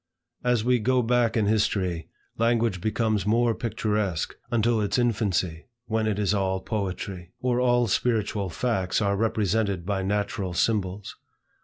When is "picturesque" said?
3.53-4.35